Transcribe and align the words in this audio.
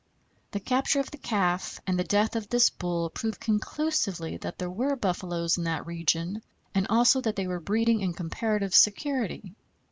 The 0.49 0.59
capture 0.59 0.99
of 0.99 1.11
the 1.11 1.19
calf 1.19 1.79
and 1.85 1.99
the 1.99 2.03
death 2.03 2.35
of 2.35 2.49
this 2.49 2.71
bull 2.71 3.11
proved 3.11 3.39
conclusively 3.39 4.35
that 4.37 4.57
there 4.57 4.67
were 4.71 4.95
buffaloes 4.95 5.59
in 5.59 5.63
that 5.65 5.85
region, 5.85 6.41
and 6.73 6.87
also 6.89 7.21
that 7.21 7.35
they 7.35 7.45
were 7.45 7.59
breeding 7.59 8.01
in 8.01 8.13
comparative 8.13 8.73
security. 8.73 9.53